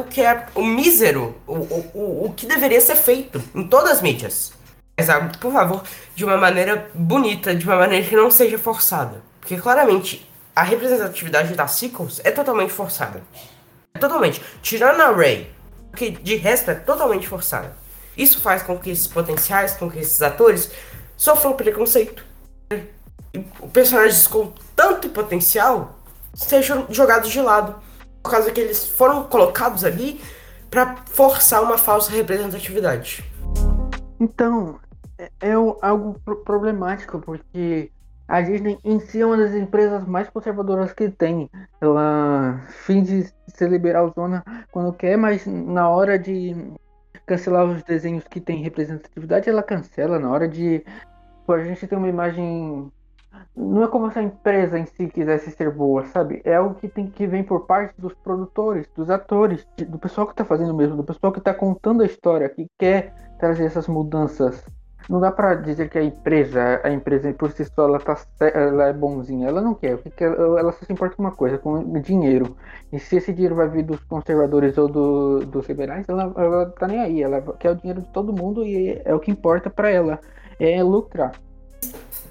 que 0.10 0.22
é 0.22 0.48
o 0.56 0.64
mísero, 0.64 1.36
o, 1.48 1.54
o, 1.54 2.26
o 2.26 2.34
que 2.36 2.46
deveria 2.46 2.82
ser 2.82 2.96
feito 2.96 3.42
em 3.54 3.68
todas 3.68 3.92
as 3.92 4.02
mídias. 4.02 4.54
Mas, 4.98 5.10
ah, 5.10 5.32
por 5.40 5.52
favor, 5.52 5.84
de 6.16 6.26
uma 6.26 6.38
maneira 6.38 6.90
bonita, 6.94 7.56
de 7.56 7.66
uma 7.66 7.78
maneira 7.78 8.06
que 8.06 8.16
não 8.16 8.30
seja 8.30 8.58
forçada. 8.58 9.22
Porque 9.40 9.58
claramente 9.58 10.28
a 10.56 10.64
representatividade 10.64 11.54
da 11.54 11.68
Sequels 11.68 12.20
é 12.24 12.32
totalmente 12.32 12.74
forçada. 12.74 13.24
É 13.94 14.00
totalmente. 14.00 14.42
Tirando 14.62 15.02
a 15.02 15.12
Ray, 15.12 15.50
que 15.96 16.12
de 16.12 16.36
resto 16.36 16.72
é 16.72 16.76
totalmente 16.76 17.28
forçada. 17.28 17.81
Isso 18.22 18.40
faz 18.40 18.62
com 18.62 18.78
que 18.78 18.92
esses 18.92 19.08
potenciais, 19.08 19.74
com 19.74 19.90
que 19.90 19.98
esses 19.98 20.22
atores 20.22 20.72
sofram 21.18 21.54
preconceito. 21.54 22.24
E 23.34 23.40
personagens 23.74 24.28
com 24.28 24.54
tanto 24.76 25.10
potencial 25.10 25.96
sejam 26.36 26.86
jogados 26.92 27.32
de 27.32 27.42
lado. 27.42 27.82
Por 28.22 28.30
causa 28.30 28.52
que 28.52 28.62
eles 28.62 28.88
foram 28.88 29.24
colocados 29.24 29.84
ali 29.84 30.22
para 30.70 30.98
forçar 31.08 31.64
uma 31.64 31.80
falsa 31.80 32.12
representatividade. 32.12 33.26
Então, 34.20 34.80
é, 35.18 35.32
é 35.42 35.54
algo 35.54 36.20
problemático, 36.46 37.20
porque 37.20 37.92
a 38.28 38.40
Disney 38.40 38.78
em 38.84 39.00
si 39.00 39.20
é 39.20 39.26
uma 39.26 39.36
das 39.36 39.56
empresas 39.56 40.06
mais 40.06 40.30
conservadoras 40.30 40.94
que 40.94 41.10
tem. 41.10 41.50
Ela 41.82 42.62
finge 42.86 43.34
ser 43.48 43.68
liberal 43.68 44.14
zona 44.14 44.44
quando 44.72 44.94
quer, 44.94 45.18
mas 45.18 45.48
na 45.48 45.90
hora 45.90 46.20
de 46.20 46.56
cancelar 47.26 47.66
os 47.66 47.84
desenhos 47.84 48.28
que 48.28 48.40
tem 48.40 48.62
representatividade, 48.62 49.50
ela 49.50 49.64
cancela. 49.64 50.20
Na 50.20 50.30
hora 50.30 50.48
de 50.48 50.84
a 51.48 51.64
gente 51.64 51.86
ter 51.86 51.98
uma 51.98 52.08
imagem 52.08 52.92
não 53.56 53.84
é 53.84 53.88
como 53.88 54.12
se 54.12 54.20
a 54.20 54.24
empresa 54.24 54.78
em 54.78 54.86
si 54.86 55.08
quisesse 55.08 55.52
ser 55.52 55.72
boa, 55.72 56.06
sabe? 56.06 56.42
É 56.44 56.56
algo 56.56 56.76
que 56.76 56.88
tem 56.88 57.08
que 57.08 57.28
vem 57.28 57.44
por 57.44 57.66
parte 57.66 58.00
dos 58.00 58.14
produtores, 58.14 58.88
dos 58.96 59.10
atores, 59.10 59.68
do 59.88 60.00
pessoal 60.00 60.28
que 60.28 60.34
está 60.34 60.46
fazendo 60.46 60.74
mesmo, 60.74 60.98
do 60.98 61.04
pessoal 61.04 61.32
que 61.32 61.40
está 61.40 61.54
contando 61.54 62.04
a 62.04 62.06
história, 62.06 62.50
que 62.50 62.68
quer 62.78 63.14
trazer 63.40 63.66
essas 63.66 63.88
mudanças. 63.88 64.66
Não 65.10 65.20
dá 65.20 65.32
para 65.32 65.56
dizer 65.56 65.90
que 65.90 65.98
a 65.98 66.04
empresa, 66.04 66.80
a 66.84 66.92
empresa 66.92 67.34
por 67.34 67.52
si 67.52 67.66
só, 67.66 67.88
ela, 67.88 68.00
tá, 68.00 68.18
ela 68.54 68.88
é 68.88 68.94
bonzinha. 68.94 69.48
Ela 69.48 69.62
não 69.62 69.74
quer, 69.74 69.98
porque 69.98 70.24
ela 70.24 70.72
só 70.72 70.86
se 70.86 70.94
importa 70.94 71.16
com 71.16 71.24
uma 71.24 71.32
coisa, 71.32 71.58
com 71.58 72.00
dinheiro. 72.00 72.56
E 72.92 73.00
se 73.00 73.18
esse 73.18 73.34
dinheiro 73.34 73.56
vai 73.56 73.68
vir 73.68 73.84
dos 73.84 74.00
conservadores 74.04 74.78
ou 74.78 74.88
do, 74.88 75.40
dos 75.46 75.68
liberais, 75.68 76.08
ela, 76.08 76.32
ela 76.36 76.66
tá 76.68 76.88
nem 76.88 77.00
aí. 77.00 77.22
Ela 77.22 77.42
quer 77.60 77.72
o 77.72 77.76
dinheiro 77.76 78.02
de 78.02 78.08
todo 78.08 78.34
mundo 78.34 78.66
e 78.66 79.02
é 79.04 79.14
o 79.14 79.20
que 79.20 79.32
importa 79.32 79.70
para 79.70 79.90
ela, 79.90 80.20
é 80.60 80.82
lucrar 80.84 81.34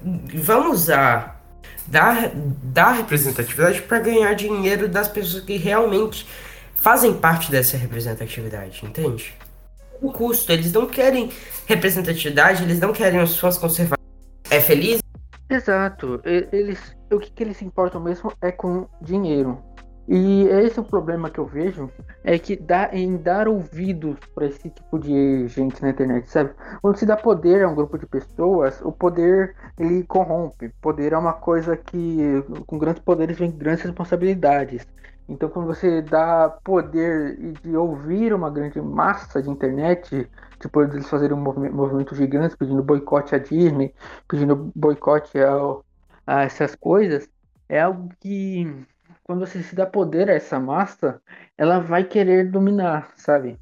vamos 0.03 0.81
usar 0.81 1.41
da, 1.87 2.31
da 2.63 2.91
representatividade 2.91 3.81
para 3.81 3.99
ganhar 3.99 4.33
dinheiro 4.33 4.87
das 4.87 5.07
pessoas 5.07 5.43
que 5.43 5.57
realmente 5.57 6.27
fazem 6.75 7.13
parte 7.13 7.51
dessa 7.51 7.77
representatividade, 7.77 8.85
entende? 8.85 9.35
O 10.01 10.11
custo, 10.11 10.51
eles 10.51 10.73
não 10.73 10.87
querem 10.87 11.29
representatividade, 11.67 12.63
eles 12.63 12.79
não 12.79 12.91
querem 12.91 13.21
os 13.21 13.37
fãs 13.37 13.57
conservadores. 13.57 14.01
É 14.49 14.59
feliz? 14.59 14.99
Exato. 15.47 16.19
Eles, 16.23 16.95
o 17.11 17.19
que, 17.19 17.29
que 17.31 17.43
eles 17.43 17.57
se 17.57 17.65
importam 17.65 18.01
mesmo 18.01 18.33
é 18.41 18.51
com 18.51 18.87
dinheiro. 19.01 19.61
E 20.07 20.43
esse 20.45 20.79
é 20.79 20.81
o 20.81 20.85
problema 20.85 21.29
que 21.29 21.39
eu 21.39 21.45
vejo, 21.45 21.89
é 22.23 22.37
que 22.37 22.55
dá 22.55 22.89
em 22.91 23.15
dar 23.15 23.47
ouvidos 23.47 24.17
para 24.33 24.47
esse 24.47 24.69
tipo 24.69 24.99
de 24.99 25.47
gente 25.47 25.81
na 25.81 25.91
internet, 25.91 26.29
sabe? 26.29 26.51
Quando 26.81 26.97
se 26.97 27.05
dá 27.05 27.15
poder 27.15 27.63
a 27.63 27.69
um 27.69 27.75
grupo 27.75 27.97
de 27.97 28.05
pessoas, 28.05 28.81
o 28.81 28.91
poder 28.91 29.55
ele 29.79 30.03
corrompe. 30.03 30.69
Poder 30.81 31.13
é 31.13 31.17
uma 31.17 31.33
coisa 31.33 31.77
que 31.77 32.43
com 32.65 32.77
grandes 32.77 33.03
poderes 33.03 33.37
vem 33.37 33.51
grandes 33.51 33.83
responsabilidades. 33.85 34.85
Então, 35.27 35.49
quando 35.49 35.67
você 35.67 36.01
dá 36.01 36.49
poder 36.63 37.53
de 37.61 37.75
ouvir 37.75 38.33
uma 38.33 38.49
grande 38.49 38.81
massa 38.81 39.41
de 39.41 39.49
internet, 39.49 40.27
tipo 40.59 40.81
eles 40.81 41.09
fazerem 41.09 41.35
um 41.35 41.71
movimento 41.71 42.13
gigante 42.15 42.57
pedindo 42.57 42.83
boicote 42.83 43.33
à 43.33 43.37
Disney, 43.37 43.93
pedindo 44.27 44.71
boicote 44.75 45.39
ao, 45.39 45.85
a 46.27 46.43
essas 46.43 46.75
coisas, 46.75 47.29
é 47.69 47.81
algo 47.81 48.09
que 48.19 48.85
quando 49.23 49.39
você 49.39 49.63
se 49.63 49.75
dá 49.75 49.85
poder 49.85 50.29
a 50.29 50.33
essa 50.33 50.59
massa, 50.59 51.21
ela 51.57 51.79
vai 51.79 52.03
querer 52.03 52.51
dominar, 52.51 53.11
sabe? 53.15 53.57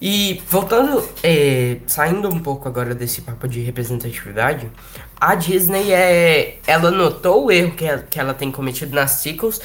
E 0.00 0.42
voltando, 0.46 1.02
é, 1.22 1.80
saindo 1.86 2.28
um 2.28 2.40
pouco 2.40 2.68
agora 2.68 2.94
desse 2.94 3.22
papo 3.22 3.48
de 3.48 3.60
representatividade, 3.60 4.70
a 5.20 5.34
Disney 5.34 5.92
é, 5.92 6.58
ela 6.66 6.90
notou 6.90 7.46
o 7.46 7.50
erro 7.50 7.74
que 7.74 7.84
ela, 7.84 8.02
que 8.02 8.20
ela 8.20 8.34
tem 8.34 8.52
cometido 8.52 8.94
nas 8.94 9.12
sequels, 9.12 9.60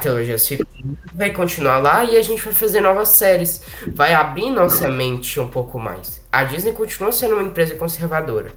trilogia 0.00 0.38
sequel, 0.38 0.66
vai 1.14 1.32
continuar 1.32 1.78
lá 1.78 2.04
e 2.04 2.16
a 2.16 2.22
gente 2.22 2.42
vai 2.42 2.52
fazer 2.52 2.80
novas 2.80 3.10
séries, 3.10 3.62
vai 3.92 4.14
abrir 4.14 4.50
nossa 4.50 4.88
mente 4.88 5.38
um 5.38 5.48
pouco 5.48 5.78
mais. 5.78 6.20
A 6.32 6.44
Disney 6.44 6.72
continua 6.72 7.12
sendo 7.12 7.34
uma 7.34 7.42
empresa 7.42 7.74
conservadora, 7.76 8.52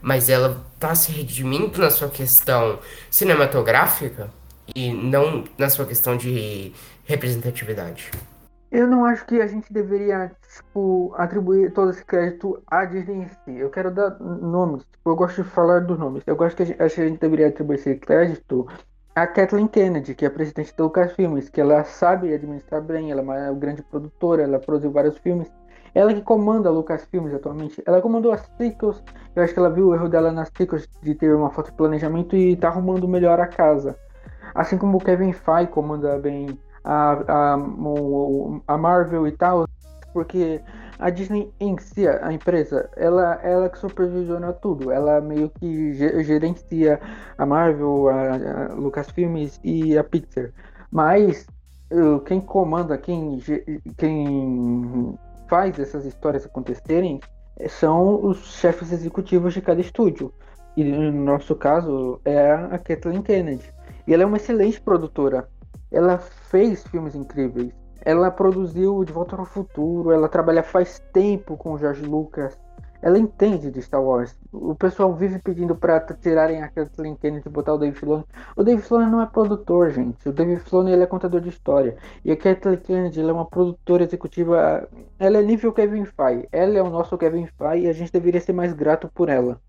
mas 0.00 0.28
ela 0.28 0.64
tá 0.80 0.94
se 0.94 1.12
redimindo 1.12 1.80
na 1.80 1.90
sua 1.90 2.08
questão 2.08 2.78
cinematográfica 3.10 4.30
e 4.74 4.92
não 4.92 5.44
na 5.56 5.68
sua 5.68 5.86
questão 5.86 6.16
de 6.16 6.72
representatividade. 7.04 8.10
Eu 8.70 8.86
não 8.88 9.04
acho 9.04 9.24
que 9.26 9.40
a 9.40 9.46
gente 9.46 9.72
deveria, 9.72 10.32
tipo, 10.54 11.14
atribuir 11.16 11.72
todo 11.72 11.90
esse 11.90 12.04
crédito 12.04 12.60
à 12.66 12.84
Disney 12.84 13.22
em 13.22 13.28
si. 13.28 13.58
Eu 13.58 13.70
quero 13.70 13.90
dar 13.92 14.18
nomes, 14.20 14.84
eu 15.04 15.14
gosto 15.14 15.42
de 15.42 15.48
falar 15.48 15.80
dos 15.80 15.98
nomes. 15.98 16.22
Eu 16.26 16.34
gosto 16.34 16.56
que 16.56 16.62
a 16.64 16.66
gente, 16.66 16.82
a 16.82 16.88
gente 16.88 17.20
deveria 17.20 17.48
atribuir 17.48 17.76
esse 17.76 17.94
crédito 17.94 18.66
a 19.16 19.26
Kathleen 19.26 19.66
Kennedy, 19.66 20.14
que 20.14 20.26
é 20.26 20.28
a 20.28 20.30
presidente 20.30 20.76
da 20.76 20.84
Lucasfilmes, 20.84 21.48
que 21.48 21.58
ela 21.58 21.82
sabe 21.84 22.34
administrar 22.34 22.82
bem, 22.82 23.10
ela 23.10 23.22
é 23.22 23.24
uma 23.50 23.52
grande 23.54 23.82
produtora, 23.82 24.42
ela 24.42 24.58
produziu 24.58 24.92
vários 24.92 25.16
filmes. 25.16 25.50
Ela 25.94 26.12
que 26.12 26.20
comanda 26.20 26.68
a 26.68 26.72
Lucasfilmes 26.72 27.32
atualmente. 27.32 27.82
Ela 27.86 28.02
comandou 28.02 28.30
as 28.30 28.42
sequels, 28.58 29.02
eu 29.34 29.42
acho 29.42 29.54
que 29.54 29.58
ela 29.58 29.70
viu 29.70 29.88
o 29.88 29.94
erro 29.94 30.10
dela 30.10 30.30
nas 30.30 30.50
sequels 30.54 30.86
de 31.02 31.14
ter 31.14 31.34
uma 31.34 31.48
falta 31.48 31.70
de 31.70 31.78
planejamento 31.78 32.36
e 32.36 32.56
tá 32.56 32.68
arrumando 32.68 33.08
melhor 33.08 33.40
a 33.40 33.46
casa. 33.46 33.98
Assim 34.54 34.76
como 34.76 34.98
o 34.98 35.00
Kevin 35.00 35.32
Feige 35.32 35.70
comanda 35.70 36.18
bem 36.18 36.60
a, 36.84 37.12
a, 37.26 37.54
a 38.68 38.76
Marvel 38.76 39.26
e 39.26 39.32
tal, 39.32 39.66
porque 40.12 40.60
a 40.98 41.10
Disney 41.10 41.52
em 41.60 41.76
si, 41.78 42.06
a 42.08 42.32
empresa, 42.32 42.88
ela, 42.96 43.40
ela 43.42 43.68
que 43.68 43.78
supervisiona 43.78 44.52
tudo. 44.52 44.90
Ela 44.90 45.20
meio 45.20 45.50
que 45.50 45.92
gerencia 46.24 47.00
a 47.36 47.44
Marvel, 47.44 48.08
a, 48.08 48.70
a 48.70 48.74
Lucasfilmes 48.74 49.60
e 49.62 49.96
a 49.96 50.04
Pixar. 50.04 50.52
Mas 50.90 51.46
quem 52.24 52.40
comanda, 52.40 52.98
quem, 52.98 53.38
quem 53.96 55.18
faz 55.48 55.78
essas 55.78 56.04
histórias 56.04 56.44
acontecerem 56.44 57.20
são 57.68 58.24
os 58.24 58.38
chefes 58.56 58.92
executivos 58.92 59.54
de 59.54 59.60
cada 59.60 59.80
estúdio. 59.80 60.32
E 60.76 60.84
no 60.84 61.24
nosso 61.24 61.54
caso 61.54 62.20
é 62.24 62.52
a 62.52 62.78
Kathleen 62.78 63.22
Kennedy. 63.22 63.72
E 64.06 64.12
ela 64.12 64.22
é 64.22 64.26
uma 64.26 64.36
excelente 64.36 64.80
produtora. 64.80 65.48
Ela 65.90 66.18
fez 66.18 66.86
filmes 66.86 67.14
incríveis. 67.14 67.72
Ela 68.06 68.30
produziu 68.30 69.04
De 69.04 69.12
Volta 69.12 69.34
ao 69.34 69.44
Futuro. 69.44 70.12
Ela 70.12 70.28
trabalha 70.28 70.62
faz 70.62 71.02
tempo 71.12 71.56
com 71.56 71.72
o 71.72 71.78
George 71.78 72.02
Lucas. 72.02 72.56
Ela 73.02 73.18
entende 73.18 73.68
de 73.68 73.82
Star 73.82 74.00
Wars. 74.00 74.38
O 74.52 74.76
pessoal 74.76 75.12
vive 75.12 75.40
pedindo 75.40 75.74
para 75.74 75.98
tirarem 76.14 76.62
a 76.62 76.68
Kathleen 76.68 77.16
Kennedy 77.16 77.48
e 77.48 77.50
botar 77.50 77.74
o 77.74 77.78
Dave 77.78 77.98
Filoni. 77.98 78.24
O 78.56 78.62
Dave 78.62 78.80
Filoni 78.80 79.10
não 79.10 79.20
é 79.20 79.26
produtor, 79.26 79.90
gente. 79.90 80.28
O 80.28 80.32
Dave 80.32 80.56
Filoni 80.60 80.92
ele 80.92 81.02
é 81.02 81.06
contador 81.06 81.40
de 81.40 81.48
história. 81.48 81.96
E 82.24 82.30
a 82.30 82.36
Kathleen 82.36 82.78
Kennedy 82.78 83.20
ela 83.20 83.30
é 83.30 83.34
uma 83.34 83.44
produtora 83.44 84.04
executiva. 84.04 84.88
Ela 85.18 85.38
é 85.38 85.42
nível 85.42 85.72
Kevin 85.72 86.04
Feige. 86.04 86.48
Ela 86.52 86.78
é 86.78 86.82
o 86.82 86.88
nosso 86.88 87.18
Kevin 87.18 87.48
Feige 87.58 87.86
e 87.86 87.88
a 87.88 87.92
gente 87.92 88.12
deveria 88.12 88.40
ser 88.40 88.52
mais 88.52 88.72
grato 88.72 89.10
por 89.12 89.28
ela 89.28 89.60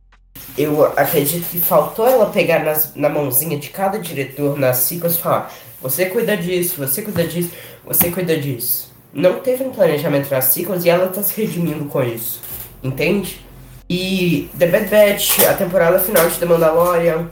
eu 0.58 0.84
acredito 0.86 1.48
que 1.50 1.60
faltou 1.60 2.08
ela 2.08 2.28
pegar 2.32 2.64
nas, 2.64 2.96
na 2.96 3.10
mãozinha 3.10 3.58
de 3.58 3.70
cada 3.70 4.00
diretor 4.00 4.58
nas 4.58 4.78
ciclos 4.78 5.16
e 5.16 5.20
falar: 5.20 5.52
você 5.82 6.08
cuida 6.08 6.36
disso, 6.36 6.78
você 6.78 7.02
cuida 7.02 7.24
disso, 7.24 7.52
você 7.86 8.10
cuida 8.12 8.38
disso. 8.38 8.92
Não 9.14 9.40
teve 9.40 9.64
um 9.64 9.72
planejamento 9.72 10.30
nas 10.30 10.46
ciclos 10.46 10.86
e 10.86 10.90
ela 10.90 11.08
tá 11.08 11.24
se 11.24 11.40
redimindo 11.40 11.86
com 11.86 12.04
isso. 12.04 12.42
Entende? 12.84 13.46
E 13.90 14.50
The 14.58 14.68
Bad 14.68 14.88
Batch, 14.88 15.40
a 15.46 15.54
temporada 15.54 15.98
final 16.00 16.28
de 16.30 16.38
The 16.38 16.46
Mandalorian, 16.46 17.30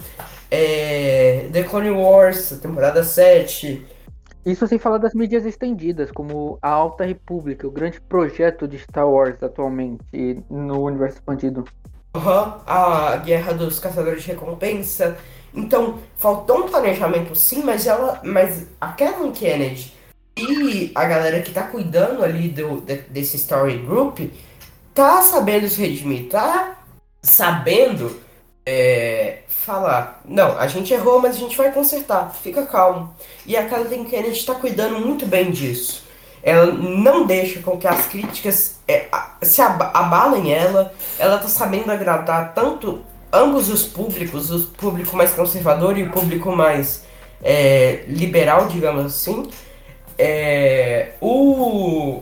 é, 0.49 1.49
The 1.51 1.63
Clone 1.63 1.91
Wars, 1.91 2.53
a 2.53 2.57
temporada 2.57 3.03
7. 3.03 3.85
Isso 4.45 4.67
sem 4.67 4.77
falar 4.77 4.99
das 4.99 5.13
mídias 5.13 5.45
estendidas, 5.45 6.11
como 6.11 6.57
a 6.61 6.69
Alta 6.69 7.03
República, 7.03 7.67
o 7.67 7.71
grande 7.71 7.99
projeto 7.99 8.67
de 8.67 8.77
Star 8.77 9.09
Wars 9.09 9.41
atualmente 9.41 10.43
no 10.49 10.83
universo 10.83 11.17
expandido. 11.17 11.65
Uhum, 12.15 12.53
a 12.65 13.17
guerra 13.17 13.53
dos 13.53 13.79
caçadores 13.79 14.23
de 14.23 14.29
recompensa. 14.29 15.17
Então, 15.53 15.99
faltou 16.17 16.59
um 16.59 16.69
planejamento 16.69 17.35
sim, 17.35 17.61
mas 17.63 17.85
ela. 17.85 18.21
Mas 18.23 18.67
a 18.79 18.91
Kevin 18.93 19.31
Kennedy 19.31 19.93
e 20.37 20.91
a 20.93 21.05
galera 21.05 21.41
que 21.41 21.51
tá 21.51 21.63
cuidando 21.63 22.23
ali 22.23 22.49
do, 22.49 22.81
de, 22.81 22.97
desse 23.09 23.37
story 23.37 23.77
group 23.77 24.19
tá 24.93 25.21
sabendo 25.21 25.67
se 25.69 25.79
redimir, 25.81 26.29
tá 26.29 26.77
sabendo 27.21 28.19
é, 28.65 29.39
falar, 29.47 30.21
não, 30.25 30.57
a 30.57 30.67
gente 30.67 30.93
errou, 30.93 31.21
mas 31.21 31.35
a 31.35 31.39
gente 31.39 31.57
vai 31.57 31.71
consertar, 31.71 32.33
fica 32.33 32.65
calmo. 32.65 33.13
E 33.45 33.55
a 33.55 33.67
Kathleen 33.67 34.05
Kennedy 34.05 34.45
tá 34.45 34.55
cuidando 34.55 34.99
muito 35.05 35.25
bem 35.25 35.51
disso. 35.51 36.04
Ela 36.45 36.67
não 36.67 37.25
deixa 37.25 37.59
com 37.59 37.75
que 37.75 37.87
as 37.87 38.05
críticas 38.05 38.79
é, 38.87 39.07
se 39.41 39.63
abalem 39.63 40.53
ela, 40.53 40.93
ela 41.17 41.39
tá 41.39 41.47
sabendo 41.47 41.91
agradar 41.91 42.53
tanto 42.53 43.01
ambos 43.33 43.67
os 43.67 43.83
públicos, 43.83 44.51
o 44.51 44.67
público 44.67 45.17
mais 45.17 45.33
conservador 45.33 45.97
e 45.97 46.03
o 46.03 46.11
público 46.11 46.55
mais 46.55 47.03
é, 47.43 48.03
liberal, 48.07 48.67
digamos 48.67 49.05
assim. 49.07 49.49
É, 50.19 51.13
o, 51.19 52.21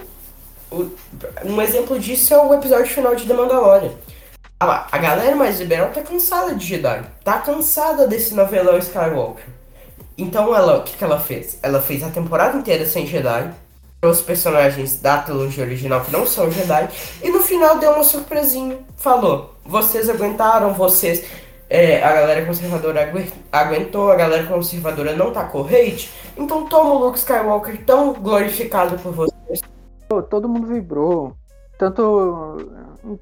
o, 0.72 0.92
um 1.44 1.62
exemplo 1.62 2.00
disso 2.00 2.34
é 2.34 2.42
o 2.42 2.54
episódio 2.54 2.88
final 2.88 3.14
de 3.16 3.28
The 3.28 3.34
Mandalorian. 3.34 3.92
A, 4.58 4.88
a 4.90 4.98
galera 5.00 5.36
mais 5.36 5.60
liberal 5.60 5.90
tá 5.90 6.02
cansada 6.02 6.56
de 6.56 6.66
Jedi, 6.66 7.04
tá 7.26 7.40
cansada 7.40 8.08
desse 8.08 8.34
novelão 8.34 8.78
Skywalker. 8.78 9.44
Então 10.18 10.56
ela, 10.56 10.78
o 10.78 10.84
que, 10.84 10.96
que 10.96 11.04
ela 11.04 11.20
fez? 11.20 11.60
Ela 11.62 11.82
fez 11.82 12.02
a 12.04 12.10
temporada 12.10 12.58
inteira 12.58 12.86
sem 12.86 13.06
Jedi, 13.06 13.52
os 14.08 14.22
personagens 14.22 15.00
da 15.00 15.20
trilogia 15.20 15.64
original 15.64 16.02
que 16.02 16.12
não 16.12 16.26
são 16.26 16.52
Jedi, 16.52 16.90
e 17.24 17.30
no 17.30 17.40
final 17.40 17.78
deu 17.78 17.92
uma 17.92 18.04
surpresinha. 18.04 18.80
Falou: 18.98 19.54
vocês 19.66 20.10
aguentaram, 20.10 20.74
vocês. 20.74 21.26
É, 21.70 22.04
a 22.04 22.14
galera 22.14 22.46
conservadora 22.46 23.10
aguentou, 23.52 24.12
a 24.12 24.16
galera 24.16 24.46
conservadora 24.46 25.16
não 25.16 25.32
tá 25.32 25.46
com 25.46 25.62
hate, 25.62 26.14
então 26.38 26.66
toma 26.68 26.92
o 26.92 27.00
Luke 27.00 27.18
Skywalker 27.18 27.84
tão 27.84 28.14
glorificado 28.14 29.00
por 29.00 29.12
vocês. 29.12 29.62
Todo 30.30 30.48
mundo 30.48 30.68
vibrou, 30.68 31.36
tanto. 31.80 32.58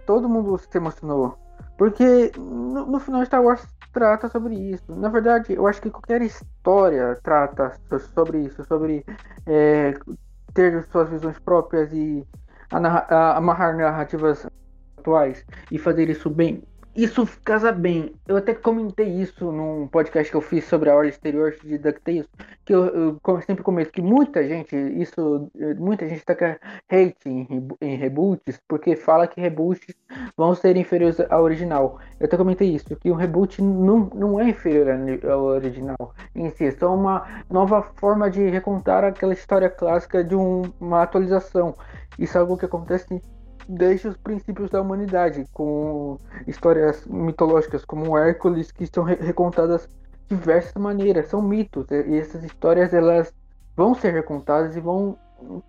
Todo 0.06 0.28
mundo 0.28 0.58
se 0.58 0.78
emocionou. 0.78 1.38
Porque 1.78 2.32
no, 2.38 2.86
no 2.86 3.00
final 3.00 3.26
Star 3.26 3.42
Wars 3.42 3.62
trata 3.94 4.30
sobre 4.30 4.56
isso. 4.56 4.96
Na 4.96 5.10
verdade, 5.10 5.54
eu 5.54 5.68
acho 5.68 5.82
que 5.82 5.90
qualquer 5.90 6.22
história 6.22 7.18
trata 7.24 7.74
sobre 8.14 8.40
isso, 8.40 8.64
sobre 8.66 9.06
é, 9.46 9.94
ter 10.54 10.84
suas 10.92 11.10
visões 11.10 11.38
próprias 11.40 11.92
e 11.94 12.26
amarrar 12.72 13.76
narrativas 13.76 14.48
atuais 14.98 15.46
e 15.70 15.78
fazer 15.78 16.10
isso 16.10 16.30
bem 16.30 16.64
isso 16.96 17.28
casa 17.44 17.72
bem. 17.72 18.14
Eu 18.28 18.38
até 18.38 18.54
comentei 18.54 19.08
isso 19.08 19.52
num 19.52 19.88
podcast 19.88 20.30
que 20.30 20.36
eu 20.36 20.42
fiz 20.42 20.66
sobre 20.66 20.90
a 20.90 20.96
orla 20.96 21.10
exterior 21.10 21.56
de 21.64 21.78
DuckTales, 21.78 22.28
que 22.66 22.74
eu, 22.74 23.20
eu 23.26 23.42
sempre 23.42 23.64
comento 23.64 23.92
que 23.92 24.02
muita 24.02 24.46
gente, 24.48 24.76
isso, 24.76 25.50
muita 25.78 26.08
gente 26.08 26.26
tá 26.26 26.36
com 26.36 26.46
hate 26.46 27.30
em, 27.30 27.68
em 27.82 27.96
reboots, 27.96 28.60
porque 28.68 28.96
fala 28.96 29.28
que 29.28 29.40
reboots 29.40 29.96
vão 30.36 30.54
ser 30.54 30.76
inferiores 30.76 31.20
ao 31.30 31.44
original. 31.44 32.00
Eu 32.20 32.26
até 32.26 32.36
comentei 32.36 32.70
isso, 32.76 32.96
que 32.98 33.12
um 33.12 33.16
reboot 33.16 33.62
não, 33.62 34.10
não 34.14 34.40
é 34.40 34.50
inferior 34.50 34.88
ao 35.30 35.44
original 35.44 36.14
em 36.36 36.50
si, 36.50 36.66
é 36.66 36.72
só 36.72 36.94
uma 36.94 37.26
nova 37.50 37.82
forma 37.96 38.30
de 38.30 38.50
recontar 38.50 39.04
aquela 39.04 39.34
história 39.34 39.70
clássica 39.70 40.24
de 40.24 40.36
um, 40.36 40.64
uma 40.80 41.04
atualização. 41.04 41.74
Isso 42.20 42.38
é 42.38 42.42
algo 42.42 42.58
que 42.58 42.66
acontece 42.66 43.22
desde 43.72 44.10
os 44.10 44.18
princípios 44.18 44.70
da 44.70 44.82
humanidade, 44.82 45.46
com 45.54 46.18
histórias 46.46 47.06
mitológicas 47.06 47.86
como 47.86 48.18
Hércules 48.18 48.72
que 48.72 48.86
são 48.86 49.04
recontadas 49.04 49.88
de 50.30 50.36
diversas 50.36 50.74
maneiras, 50.74 51.30
são 51.30 51.42
mitos 51.42 51.86
e 51.90 52.18
essas 52.18 52.44
histórias 52.44 52.94
elas 52.94 53.34
vão 53.76 53.96
ser 53.96 54.14
recontadas 54.14 54.76
e 54.76 54.82
vão 54.82 55.18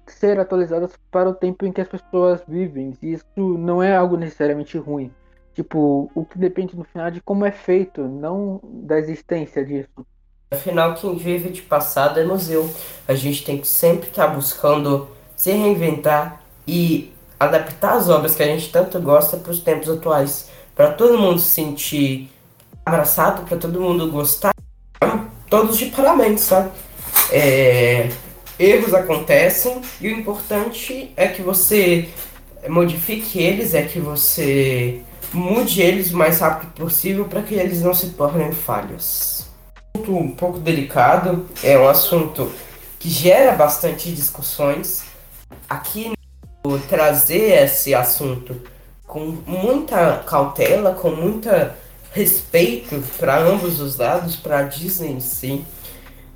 ser 0.07 0.39
atualizadas 0.39 0.93
para 1.11 1.31
o 1.31 1.35
tempo 1.35 1.65
em 1.65 1.73
que 1.73 1.81
as 1.81 1.89
pessoas 1.89 2.43
vivem. 2.47 2.93
E 3.01 3.13
isso 3.13 3.25
não 3.37 3.83
é 3.83 3.97
algo 3.97 4.17
necessariamente 4.17 4.77
ruim. 4.77 5.11
Tipo, 5.55 6.11
o 6.15 6.25
que 6.25 6.39
depende 6.39 6.77
no 6.77 6.85
final 6.85 7.11
de 7.11 7.21
como 7.21 7.45
é 7.45 7.53
feito, 7.53 8.03
não 8.03 8.61
da 8.65 8.99
existência 8.99 9.65
disso. 9.65 10.07
Afinal, 10.51 10.95
quem 10.95 11.17
vive 11.17 11.51
de 11.51 11.63
passado 11.63 12.19
é 12.19 12.25
museu. 12.25 12.69
A 13.07 13.15
gente 13.15 13.45
tem 13.45 13.59
que 13.59 13.67
sempre 13.67 14.09
estar 14.09 14.29
buscando 14.29 15.09
se 15.37 15.51
reinventar 15.53 16.43
e 16.67 17.13
adaptar 17.45 17.95
as 17.95 18.09
obras 18.09 18.35
que 18.35 18.43
a 18.43 18.47
gente 18.47 18.71
tanto 18.71 19.01
gosta 19.01 19.37
para 19.37 19.53
os 19.53 19.61
tempos 19.61 19.89
atuais, 19.89 20.49
para 20.75 20.93
todo 20.93 21.19
mundo 21.19 21.39
se 21.39 21.51
sentir 21.51 22.31
abraçado, 22.85 23.47
para 23.47 23.57
todo 23.57 23.81
mundo 23.81 24.11
gostar, 24.11 24.53
todos 25.49 25.77
de 25.77 25.87
parabéns, 25.87 26.41
sabe? 26.41 26.71
É, 27.31 28.11
erros 28.59 28.95
acontecem 28.95 29.81
e 30.01 30.09
o 30.09 30.19
importante 30.19 31.13
é 31.17 31.29
que 31.29 31.43
você 31.43 32.09
modifique 32.69 33.39
eles, 33.39 33.75
é 33.75 33.83
que 33.83 33.99
você 33.99 35.03
mude 35.33 35.81
eles 35.81 36.13
o 36.13 36.17
mais 36.17 36.41
rápido 36.41 36.73
possível 36.73 37.25
para 37.25 37.43
que 37.43 37.55
eles 37.55 37.83
não 37.83 37.95
se 37.95 38.11
tornem 38.11 38.53
falhas. 38.53 39.51
Um, 39.97 40.17
um 40.17 40.31
pouco 40.31 40.59
delicado, 40.59 41.47
é 41.63 41.79
um 41.79 41.89
assunto 41.89 42.51
que 42.99 43.09
gera 43.09 43.53
bastante 43.53 44.13
discussões. 44.13 45.05
Aqui 45.69 46.13
trazer 46.89 47.65
esse 47.65 47.95
assunto 47.95 48.61
com 49.07 49.37
muita 49.47 50.19
cautela, 50.27 50.95
com 50.95 51.11
muita 51.11 51.77
respeito 52.13 53.03
para 53.19 53.39
ambos 53.39 53.81
os 53.81 53.97
lados, 53.97 54.37
para 54.37 54.59
a 54.59 54.63
Disney 54.63 55.13
em 55.13 55.21
si. 55.21 55.65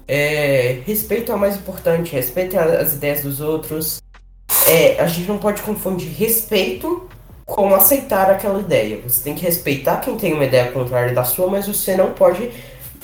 É, 0.08 0.80
respeito 0.86 1.32
é 1.32 1.34
o 1.34 1.38
mais 1.38 1.56
importante, 1.56 2.12
respeito 2.12 2.58
as 2.58 2.94
ideias 2.94 3.22
dos 3.22 3.40
outros. 3.40 4.02
É, 4.68 5.00
a 5.00 5.06
gente 5.06 5.28
não 5.28 5.38
pode 5.38 5.62
confundir 5.62 6.08
respeito 6.08 7.08
com 7.44 7.74
aceitar 7.74 8.30
aquela 8.30 8.60
ideia. 8.60 9.00
Você 9.06 9.22
tem 9.22 9.34
que 9.34 9.44
respeitar 9.44 9.98
quem 9.98 10.16
tem 10.16 10.32
uma 10.32 10.44
ideia 10.44 10.70
contrária 10.72 11.14
da 11.14 11.24
sua, 11.24 11.48
mas 11.48 11.66
você 11.66 11.96
não 11.96 12.12
pode 12.12 12.50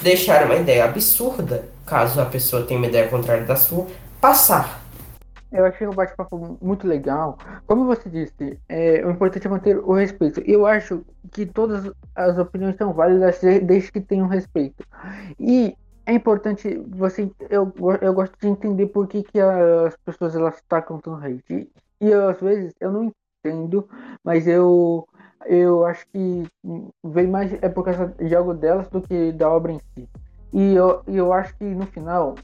deixar 0.02 0.44
uma 0.44 0.56
ideia 0.56 0.84
absurda, 0.84 1.68
caso 1.86 2.20
a 2.20 2.26
pessoa 2.26 2.64
tenha 2.64 2.78
uma 2.78 2.88
ideia 2.88 3.08
contrária 3.08 3.44
da 3.44 3.54
sua, 3.54 3.86
passar. 4.20 4.81
Eu 5.52 5.66
achei 5.66 5.86
um 5.86 5.92
bate-papo 5.92 6.58
muito 6.60 6.86
legal. 6.86 7.36
Como 7.66 7.84
você 7.84 8.08
disse, 8.08 8.58
é, 8.68 9.04
o 9.04 9.10
importante 9.10 9.46
é 9.46 9.50
manter 9.50 9.78
o 9.78 9.92
respeito. 9.92 10.40
Eu 10.46 10.66
acho 10.66 11.04
que 11.30 11.44
todas 11.44 11.90
as 12.14 12.38
opiniões 12.38 12.76
são 12.76 12.92
válidas 12.92 13.38
desde 13.62 13.92
que 13.92 14.00
tenham 14.00 14.26
respeito. 14.26 14.84
E 15.38 15.76
é 16.06 16.14
importante 16.14 16.80
você. 16.88 17.30
Eu, 17.50 17.72
eu 18.00 18.14
gosto 18.14 18.34
de 18.40 18.48
entender 18.48 18.86
por 18.86 19.06
que, 19.06 19.22
que 19.22 19.38
as 19.38 19.96
pessoas 19.98 20.34
elas 20.34 20.60
tacam 20.68 20.98
tão 20.98 21.14
hate. 21.16 21.70
E, 22.00 22.06
e 22.06 22.12
às 22.12 22.40
vezes 22.40 22.74
eu 22.80 22.90
não 22.90 23.12
entendo, 23.44 23.88
mas 24.24 24.46
eu 24.46 25.06
eu 25.46 25.84
acho 25.84 26.06
que 26.08 26.44
vem 27.04 27.26
mais 27.26 27.52
é 27.62 27.68
por 27.68 27.84
causa 27.84 28.06
de 28.08 28.34
algo 28.34 28.54
delas 28.54 28.88
do 28.88 29.02
que 29.02 29.32
da 29.32 29.50
obra 29.50 29.72
em 29.72 29.80
si. 29.94 30.08
E 30.52 30.74
eu, 30.74 31.02
eu 31.06 31.32
acho 31.32 31.56
que 31.56 31.64
no 31.64 31.86
final 31.86 32.36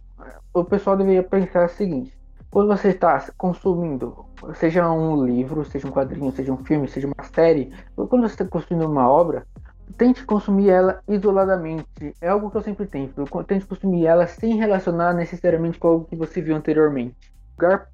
o 0.52 0.64
pessoal 0.64 0.96
deveria 0.96 1.22
pensar 1.22 1.66
o 1.66 1.68
seguinte: 1.68 2.17
quando 2.50 2.68
você 2.68 2.88
está 2.88 3.26
consumindo, 3.36 4.24
seja 4.54 4.90
um 4.90 5.24
livro, 5.24 5.64
seja 5.64 5.86
um 5.86 5.90
quadrinho, 5.90 6.32
seja 6.32 6.52
um 6.52 6.64
filme, 6.64 6.88
seja 6.88 7.06
uma 7.06 7.24
série, 7.34 7.72
quando 7.94 8.22
você 8.22 8.34
está 8.34 8.44
consumindo 8.44 8.90
uma 8.90 9.08
obra, 9.08 9.46
tente 9.96 10.24
consumir 10.24 10.70
ela 10.70 11.02
isoladamente. 11.08 12.14
É 12.20 12.28
algo 12.28 12.50
que 12.50 12.56
eu 12.56 12.62
sempre 12.62 12.86
tento. 12.86 13.24
Tente 13.46 13.66
consumir 13.66 14.06
ela 14.06 14.26
sem 14.26 14.56
relacionar 14.56 15.12
necessariamente 15.12 15.78
com 15.78 15.88
algo 15.88 16.04
que 16.06 16.16
você 16.16 16.40
viu 16.40 16.56
anteriormente. 16.56 17.16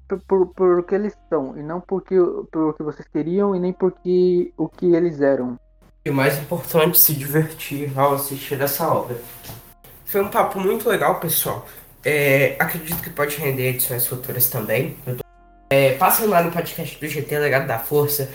Por, 0.07 0.19
por, 0.27 0.47
por 0.53 0.83
que 0.83 0.93
eles 0.93 1.17
são, 1.27 1.57
e 1.57 1.63
não 1.63 1.81
porque, 1.81 2.15
por 2.51 2.69
o 2.69 2.73
que 2.73 2.83
vocês 2.83 3.07
queriam, 3.07 3.55
e 3.55 3.59
nem 3.59 3.73
porque 3.73 4.53
o 4.55 4.69
que 4.69 4.93
eles 4.93 5.21
eram. 5.21 5.59
E 6.05 6.11
mais 6.11 6.37
importante, 6.37 6.99
se 6.99 7.15
divertir 7.15 7.91
ao 7.97 8.13
assistir 8.13 8.61
essa 8.61 8.87
obra. 8.87 9.17
Foi 10.05 10.21
um 10.21 10.29
papo 10.29 10.59
muito 10.59 10.87
legal, 10.87 11.19
pessoal. 11.19 11.65
É, 12.05 12.55
acredito 12.59 13.01
que 13.01 13.09
pode 13.09 13.35
render 13.37 13.69
edições 13.69 14.05
futuras 14.05 14.47
também. 14.47 14.95
É, 15.71 15.97
passem 15.97 16.27
lá 16.27 16.43
no 16.43 16.51
podcast 16.51 16.99
do 16.99 17.07
GT 17.07 17.39
Legado 17.39 17.65
da 17.67 17.79
Força, 17.79 18.29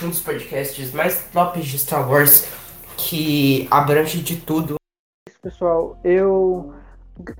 um 0.00 0.08
dos 0.08 0.20
podcasts 0.20 0.92
mais 0.92 1.24
tops 1.32 1.66
de 1.66 1.76
Star 1.76 2.08
Wars 2.08 2.48
que 2.96 3.66
abrange 3.68 4.22
de 4.22 4.36
tudo. 4.36 4.76
Pessoal, 5.42 5.98
eu 6.04 6.72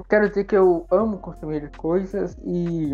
quero 0.08 0.28
dizer 0.28 0.44
que 0.44 0.56
eu 0.56 0.84
amo 0.90 1.18
consumir 1.18 1.70
coisas 1.76 2.36
e 2.44 2.90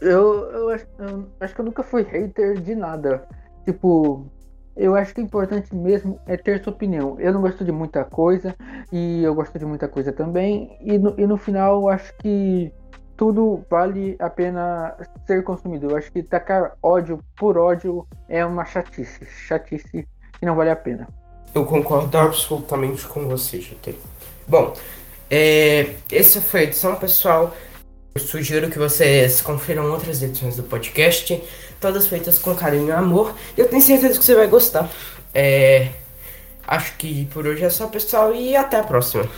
eu, 0.00 0.50
eu, 0.50 0.68
acho, 0.70 0.86
eu 0.98 1.28
acho 1.40 1.54
que 1.54 1.60
eu 1.60 1.64
nunca 1.66 1.82
fui 1.82 2.04
hater 2.04 2.58
de 2.58 2.74
nada. 2.74 3.28
Tipo, 3.66 4.26
eu 4.76 4.94
acho 4.94 5.14
que 5.14 5.20
o 5.20 5.24
importante 5.24 5.74
mesmo 5.74 6.20
é 6.26 6.36
ter 6.36 6.62
sua 6.62 6.72
opinião. 6.72 7.16
Eu 7.20 7.32
não 7.32 7.40
gosto 7.40 7.64
de 7.64 7.70
muita 7.70 8.04
coisa 8.04 8.54
e 8.92 9.22
eu 9.22 9.34
gosto 9.34 9.58
de 9.58 9.64
muita 9.64 9.88
coisa 9.88 10.12
também. 10.12 10.76
E 10.80 10.98
no, 10.98 11.14
e 11.18 11.26
no 11.26 11.36
final 11.36 11.82
eu 11.82 11.88
acho 11.88 12.12
que 12.18 12.72
tudo 13.16 13.64
vale 13.70 14.16
a 14.18 14.28
pena 14.28 14.96
ser 15.26 15.44
consumido. 15.44 15.90
Eu 15.90 15.96
acho 15.96 16.10
que 16.10 16.22
tacar 16.22 16.76
ódio 16.82 17.20
por 17.36 17.56
ódio 17.56 18.06
é 18.28 18.44
uma 18.44 18.64
chatice. 18.64 19.24
Chatice 19.46 20.08
que 20.38 20.46
não 20.46 20.56
vale 20.56 20.70
a 20.70 20.76
pena. 20.76 21.06
Eu 21.54 21.64
concordo 21.64 22.18
absolutamente 22.18 23.06
com 23.06 23.28
você, 23.28 23.60
GT. 23.60 23.94
Bom, 24.48 24.74
é, 25.30 25.94
essa 26.10 26.40
foi 26.40 26.60
a 26.60 26.62
edição, 26.64 26.96
pessoal. 26.96 27.54
Eu 28.14 28.20
sugiro 28.20 28.70
que 28.70 28.78
vocês 28.78 29.40
confiram 29.40 29.90
outras 29.90 30.22
edições 30.22 30.54
do 30.54 30.62
podcast, 30.62 31.42
todas 31.80 32.06
feitas 32.06 32.38
com 32.38 32.54
carinho 32.54 32.86
e 32.86 32.92
amor. 32.92 33.34
Eu 33.56 33.68
tenho 33.68 33.82
certeza 33.82 34.16
que 34.16 34.24
você 34.24 34.36
vai 34.36 34.46
gostar. 34.46 34.88
É, 35.34 35.88
acho 36.64 36.96
que 36.96 37.24
por 37.32 37.44
hoje 37.44 37.64
é 37.64 37.70
só, 37.70 37.88
pessoal, 37.88 38.32
e 38.32 38.54
até 38.54 38.78
a 38.78 38.84
próxima. 38.84 39.28